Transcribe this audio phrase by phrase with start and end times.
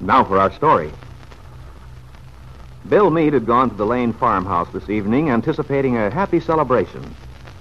[0.00, 0.90] Now for our story.
[2.88, 7.14] Bill Meade had gone to the Lane farmhouse this evening anticipating a happy celebration.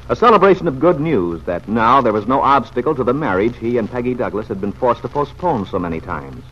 [0.08, 3.78] A celebration of good news that now there was no obstacle to the marriage he
[3.78, 6.44] and Peggy Douglas had been forced to postpone so many times.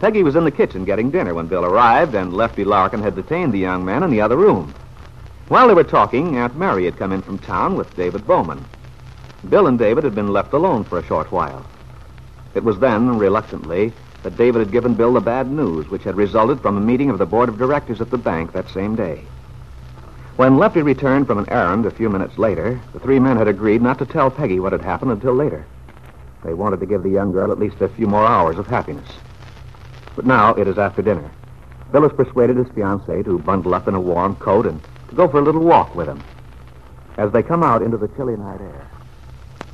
[0.00, 3.52] Peggy was in the kitchen getting dinner when Bill arrived, and Lefty Larkin had detained
[3.52, 4.72] the young man in the other room.
[5.48, 8.64] While they were talking, Aunt Mary had come in from town with David Bowman.
[9.48, 11.66] Bill and David had been left alone for a short while.
[12.54, 13.92] It was then, reluctantly,
[14.28, 17.16] that David had given Bill the bad news which had resulted from a meeting of
[17.16, 19.24] the board of directors at the bank that same day.
[20.36, 23.80] When Lefty returned from an errand a few minutes later, the three men had agreed
[23.80, 25.64] not to tell Peggy what had happened until later.
[26.44, 29.08] They wanted to give the young girl at least a few more hours of happiness.
[30.14, 31.30] But now it is after dinner.
[31.90, 35.26] Bill has persuaded his fiancée to bundle up in a warm coat and to go
[35.26, 36.22] for a little walk with him.
[37.16, 38.86] As they come out into the chilly night air,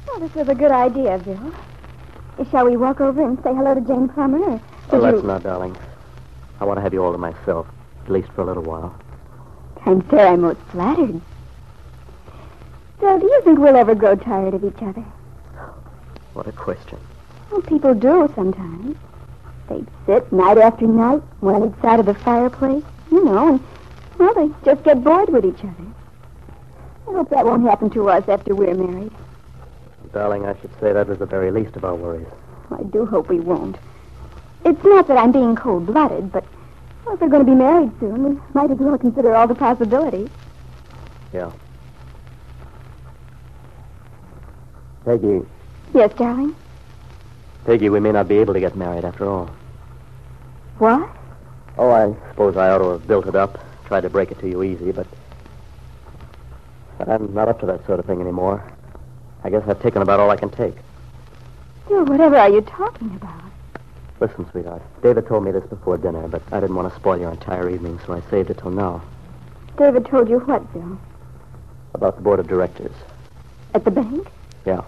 [0.07, 1.53] Well, this was a good idea, Bill.
[2.51, 4.61] Shall we walk over and say hello to Jane Plummer?
[4.91, 5.23] Should let's you...
[5.23, 5.77] not, darling.
[6.61, 7.67] I want to have you all to myself,
[8.05, 8.95] at least for a little while.
[9.87, 11.21] I'm sure I'm most flattered.
[13.01, 15.05] So, do you think we'll ever grow tired of each other?
[16.33, 16.99] What a question.
[17.51, 18.97] Well, people do sometimes.
[19.69, 23.61] They sit night after night, one each side of the fireplace, you know, and,
[24.19, 25.87] well, they just get bored with each other.
[27.09, 29.13] I hope that won't happen to us after we're married.
[30.15, 32.29] Darling, I should say that was the very least of our worries.
[32.71, 33.77] I do hope we won't.
[34.65, 36.45] It's not that I'm being cold-blooded, but
[37.05, 39.57] well, if we're going to be married soon, we might as well consider all the
[39.57, 40.31] possibilities.
[41.33, 41.51] Yeah.
[45.05, 45.43] Peggy,
[45.93, 46.55] Yes, darling?
[47.67, 49.51] Peggy, we may not be able to get married after all.
[50.79, 51.09] What?
[51.77, 54.49] Oh, I suppose I ought to have built it up, tried to break it to
[54.49, 55.07] you easy, but.
[56.99, 58.65] But I'm not up to that sort of thing anymore.
[59.45, 60.75] I guess I've taken about all I can take.
[61.87, 63.43] Bill, whatever are you talking about?
[64.21, 64.83] Listen, sweetheart.
[65.03, 68.01] David told me this before dinner, but I didn't want to spoil your entire evening,
[68.07, 69.03] so I saved it till now.
[69.77, 70.99] David told you what, Bill?
[71.93, 72.95] About the board of directors.
[73.75, 74.27] At the bank?
[74.65, 74.83] Yeah.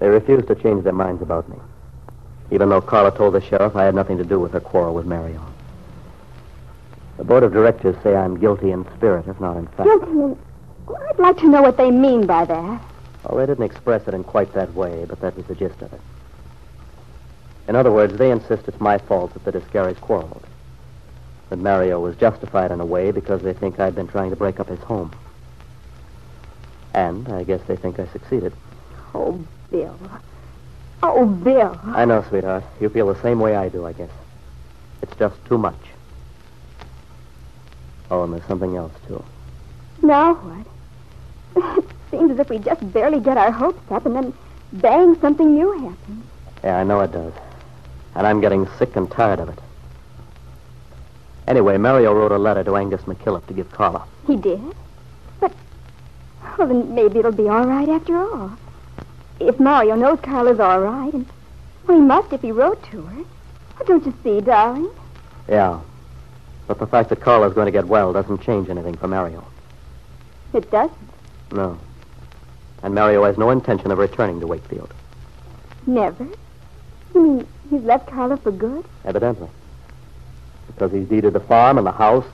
[0.00, 1.56] They refused to change their minds about me.
[2.50, 5.06] Even though Carla told the sheriff I had nothing to do with her quarrel with
[5.06, 5.40] Marion.
[7.16, 9.84] The board of directors say I'm guilty in spirit, if not in fact.
[9.84, 10.38] Guilty in...
[10.90, 12.82] Well, I'd like to know what they mean by that.
[13.22, 15.92] Well, they didn't express it in quite that way, but that was the gist of
[15.92, 16.00] it.
[17.68, 20.44] In other words, they insist it's my fault that the Discaris quarreled.
[21.48, 24.58] That Mario was justified in a way because they think I've been trying to break
[24.58, 25.12] up his home.
[26.92, 28.52] And I guess they think I succeeded.
[29.14, 29.96] Oh, Bill.
[31.04, 31.78] Oh, Bill.
[31.84, 32.64] I know, sweetheart.
[32.80, 34.10] You feel the same way I do, I guess.
[35.02, 35.78] It's just too much.
[38.10, 39.22] Oh, and there's something else, too.
[40.02, 40.66] Now what?
[41.56, 44.34] It seems as if we just barely get our hopes up and then
[44.72, 46.24] bang, something new happens.
[46.62, 47.32] Yeah, I know it does.
[48.14, 49.58] And I'm getting sick and tired of it.
[51.46, 54.06] Anyway, Mario wrote a letter to Angus McKillop to give Carla.
[54.26, 54.60] He did?
[55.40, 55.52] But,
[56.56, 58.52] well, then maybe it'll be all right after all.
[59.40, 61.26] If Mario knows Carla's all right, and
[61.86, 63.24] well, he must if he wrote to her.
[63.80, 64.90] Oh, don't you see, darling?
[65.48, 65.80] Yeah.
[66.66, 69.44] But the fact that Carla's going to get well doesn't change anything for Mario.
[70.52, 70.96] It doesn't.
[71.52, 71.78] No.
[72.82, 74.92] And Mario has no intention of returning to Wakefield.
[75.86, 76.28] Never?
[77.14, 78.84] You mean he's left Carla for good?
[79.04, 79.48] Evidently.
[80.66, 82.26] Because he's deeded the farm and the house,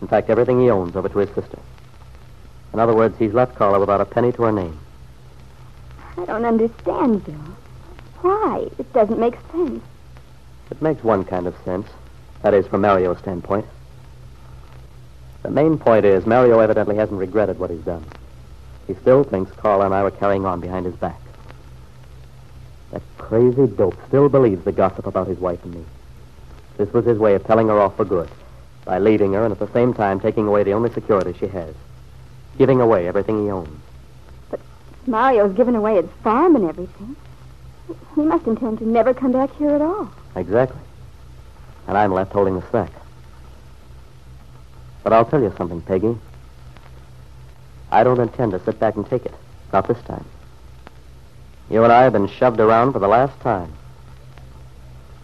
[0.00, 1.58] in fact, everything he owns over to his sister.
[2.72, 4.78] In other words, he's left Carla without a penny to her name.
[6.16, 7.34] I don't understand, Bill.
[8.20, 8.68] Why?
[8.78, 9.82] It doesn't make sense.
[10.70, 11.88] It makes one kind of sense.
[12.42, 13.66] That is, from Mario's standpoint.
[15.42, 18.04] The main point is, Mario evidently hasn't regretted what he's done.
[18.86, 21.20] He still thinks Carl and I were carrying on behind his back.
[22.90, 25.84] That crazy dope still believes the gossip about his wife and me.
[26.76, 28.28] This was his way of telling her off for good,
[28.84, 31.74] by leaving her and at the same time taking away the only security she has,
[32.58, 33.80] giving away everything he owns.
[34.50, 34.60] But
[35.06, 37.16] Mario's given away his farm and everything.
[38.14, 40.10] He must intend to never come back here at all.
[40.36, 40.80] Exactly.
[41.86, 42.90] And I'm left holding the sack.
[45.02, 46.16] But I'll tell you something, Peggy.
[47.94, 49.32] I don't intend to sit back and take it.
[49.72, 50.24] Not this time.
[51.70, 53.72] You and I have been shoved around for the last time.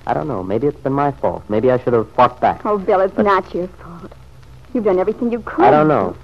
[0.07, 0.45] I don't know.
[0.45, 1.43] Maybe it's been my fault.
[1.49, 2.65] Maybe I should have fought back.
[2.65, 4.13] Oh, Bill, it's not your fault.
[4.73, 5.65] You've done everything you could.
[5.65, 6.17] I don't know.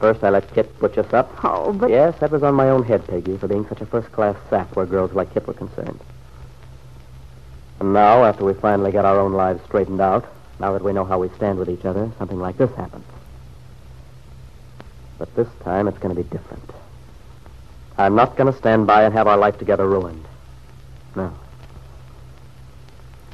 [0.00, 1.32] First, I let Kit put us up.
[1.44, 4.34] Oh, but Yes, that was on my own head, Peggy, for being such a first-class
[4.50, 6.00] sap where girls like Kit were concerned.
[7.78, 10.24] And now, after we finally got our own lives straightened out,
[10.58, 13.04] now that we know how we stand with each other, something like this happens.
[15.18, 16.62] But this time, it's going to be different.
[17.96, 20.24] I'm not going to stand by and have our life together ruined.
[21.16, 21.32] No.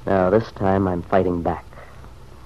[0.07, 1.65] No, this time I'm fighting back.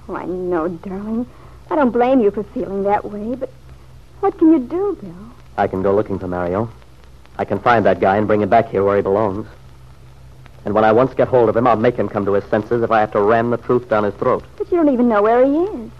[0.07, 1.25] Oh, I know, darling.
[1.71, 3.49] I don't blame you for feeling that way, but
[4.19, 5.31] what can you do, Bill?
[5.57, 6.69] I can go looking for Mario.
[7.37, 9.47] I can find that guy and bring him back here where he belongs.
[10.65, 12.83] And when I once get hold of him, I'll make him come to his senses
[12.83, 14.43] if I have to ram the truth down his throat.
[14.57, 15.91] But you don't even know where he is.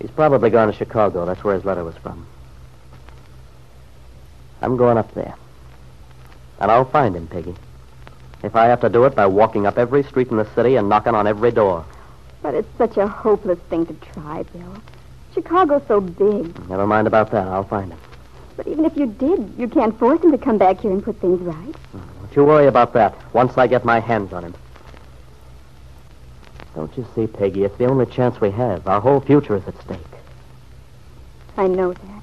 [0.00, 1.26] He's probably gone to Chicago.
[1.26, 2.26] That's where his letter was from.
[4.60, 5.34] I'm going up there.
[6.60, 7.54] And I'll find him, Peggy.
[8.42, 10.88] If I have to do it by walking up every street in the city and
[10.88, 11.84] knocking on every door.
[12.42, 14.76] But it's such a hopeless thing to try, Bill.
[15.34, 16.68] Chicago's so big.
[16.68, 17.46] Never mind about that.
[17.48, 17.98] I'll find him.
[18.56, 21.20] But even if you did, you can't force him to come back here and put
[21.20, 21.74] things right.
[21.92, 23.14] Don't you worry about that.
[23.32, 24.54] Once I get my hands on him.
[26.74, 27.64] Don't you see, Peggy?
[27.64, 28.86] It's the only chance we have.
[28.86, 29.98] Our whole future is at stake.
[31.56, 32.17] I know that.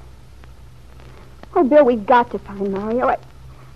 [1.58, 3.08] Oh, Bill, we've got to find Mario.
[3.08, 3.16] I,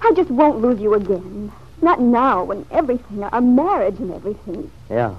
[0.02, 1.50] I just won't lose you again.
[1.80, 4.70] Not now, when everything, our marriage and everything.
[4.90, 5.14] Yeah.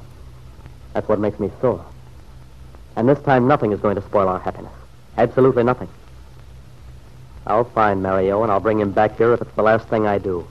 [0.94, 1.84] That's what makes me sore.
[2.96, 4.72] And this time, nothing is going to spoil our happiness.
[5.18, 5.90] Absolutely nothing.
[7.48, 10.20] I'll find Mario, and I'll bring him back here if it's the last thing I
[10.20, 10.46] do.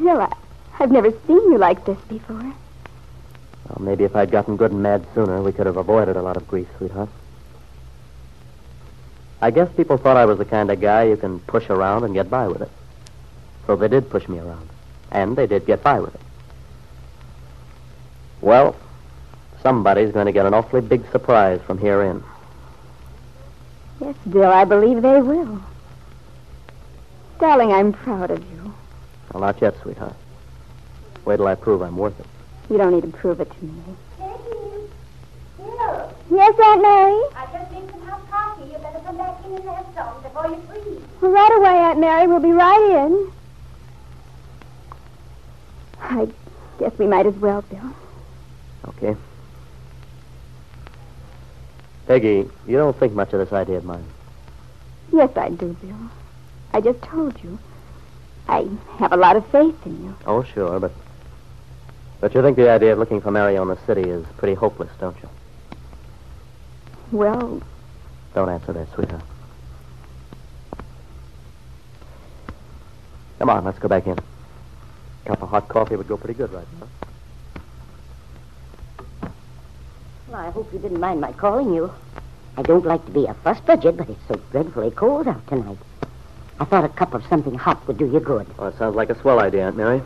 [0.00, 0.34] Bill, I,
[0.80, 2.34] I've never seen you like this before.
[3.68, 6.36] Well, maybe if I'd gotten good and mad sooner, we could have avoided a lot
[6.36, 7.10] of grief, sweetheart.
[9.40, 12.14] I guess people thought I was the kind of guy you can push around and
[12.14, 12.70] get by with it.
[13.66, 14.68] So they did push me around.
[15.10, 16.20] And they did get by with it.
[18.40, 18.76] Well,
[19.62, 22.22] somebody's going to get an awfully big surprise from here in.
[24.00, 25.60] Yes, Bill, I believe they will.
[27.40, 28.74] Darling, I'm proud of you.
[29.32, 30.14] Well, not yet, sweetheart.
[31.24, 32.26] Wait till I prove I'm worth it.
[32.70, 33.72] You don't need to prove it to me.
[34.18, 34.90] Peggy!
[35.58, 36.14] Bill!
[36.30, 37.20] Yes, Aunt Mary?
[37.36, 38.70] I just made some hot coffee.
[38.70, 41.00] You better come back in and have some before you freeze.
[41.22, 42.26] Well, right away, Aunt Mary.
[42.26, 43.32] We'll be right in.
[46.00, 46.28] I
[46.78, 47.94] guess we might as well, Bill.
[48.88, 49.16] Okay.
[52.06, 54.04] Peggy, you don't think much of this idea of mine.
[55.12, 56.10] Yes, I do, Bill.
[56.74, 57.58] I just told you.
[58.46, 58.68] I
[58.98, 60.16] have a lot of faith in you.
[60.26, 60.92] Oh, sure, but.
[62.20, 64.90] But you think the idea of looking for Mario in the city is pretty hopeless,
[64.98, 65.28] don't you?
[67.12, 67.62] Well,
[68.34, 69.22] Don't answer that, sweetheart.
[73.38, 74.12] Come on, let's go back in.
[74.12, 76.88] A cup of hot coffee would go pretty good right now.
[80.28, 81.92] Well, I hope you didn't mind my calling you.
[82.56, 85.78] I don't like to be a fuss budget, but it's so dreadfully cold out tonight.
[86.60, 88.46] I thought a cup of something hot would do you good.
[88.58, 90.02] Well, it sounds like a swell idea, Aunt Mary.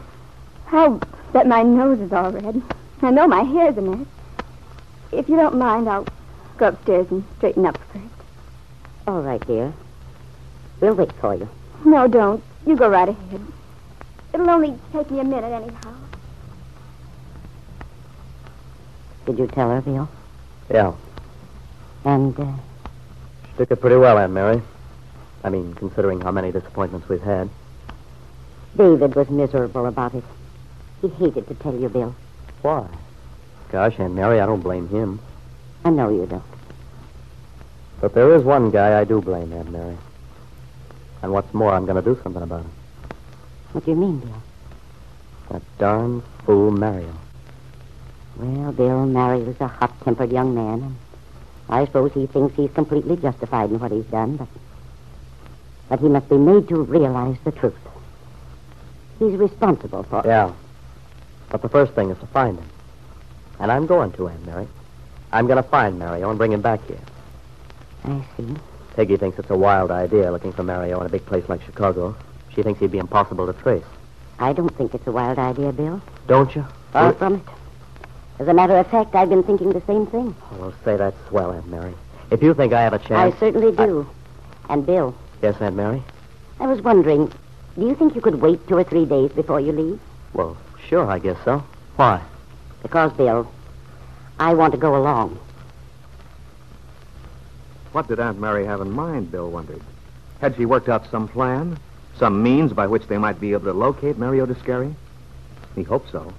[0.70, 1.00] I'll
[1.32, 2.62] bet my nose is all red.
[3.00, 4.06] I know my hair's a mess.
[5.10, 6.06] If you don't mind, I'll
[6.62, 8.04] go upstairs and straighten up first.
[9.08, 9.72] All right, dear.
[10.80, 11.48] We'll wait for you.
[11.84, 12.40] No, don't.
[12.64, 13.40] You go right ahead.
[14.32, 15.94] It'll only take me a minute, anyhow.
[19.26, 20.08] Did you tell her, Bill?
[20.70, 20.92] Yeah.
[22.04, 22.52] And, uh,
[23.48, 24.62] She took it pretty well, Aunt Mary.
[25.42, 27.50] I mean, considering how many disappointments we've had.
[28.76, 30.24] David was miserable about it.
[31.00, 32.14] He hated to tell you, Bill.
[32.62, 32.86] Why?
[33.72, 35.18] Gosh, Aunt Mary, I don't blame him.
[35.84, 36.51] I know you don't.
[38.02, 39.96] But there is one guy I do blame, Aunt Mary.
[41.22, 42.70] And what's more, I'm going to do something about him.
[43.70, 44.42] What do you mean, Bill?
[45.50, 47.14] That darn fool Mario.
[48.36, 50.96] Well, Bill Mario's a hot-tempered young man, and
[51.68, 54.48] I suppose he thinks he's completely justified in what he's done, but...
[55.88, 57.78] But he must be made to realize the truth.
[59.20, 60.22] He's responsible for...
[60.24, 60.52] Yeah.
[61.50, 62.68] But the first thing is to find him.
[63.60, 64.66] And I'm going to, Aunt Mary.
[65.30, 66.98] I'm going to find Mario and bring him back here.
[68.04, 68.54] I see.
[68.94, 72.14] Peggy thinks it's a wild idea looking for Mario in a big place like Chicago.
[72.54, 73.84] She thinks he'd be impossible to trace.
[74.38, 76.00] I don't think it's a wild idea, Bill.
[76.26, 76.64] Don't you?
[76.92, 77.42] Far Well, from it.
[78.38, 80.34] As a matter of fact, I've been thinking the same thing.
[80.58, 81.94] Well, say that's swell, Aunt Mary.
[82.30, 83.34] If you think I have a chance.
[83.34, 84.06] I certainly do.
[84.68, 86.02] And, Bill, Yes, Aunt Mary?
[86.60, 87.32] I was wondering,
[87.76, 90.00] do you think you could wait two or three days before you leave?
[90.34, 90.56] Well,
[90.88, 91.64] sure, I guess so.
[91.96, 92.22] Why?
[92.82, 93.50] Because, Bill,
[94.38, 95.38] I want to go along.
[97.92, 99.82] What did Aunt Mary have in mind, Bill wondered.
[100.40, 101.78] Had she worked out some plan?
[102.18, 104.94] Some means by which they might be able to locate Mario Descari?
[105.74, 106.32] He hoped so.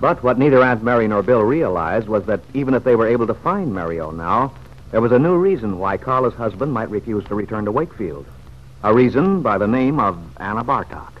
[0.00, 3.26] But what neither Aunt Mary nor Bill realized was that even if they were able
[3.26, 4.52] to find Mario now,
[4.90, 8.26] there was a new reason why Carla's husband might refuse to return to Wakefield.
[8.82, 11.17] A reason by the name of Anna Bartok.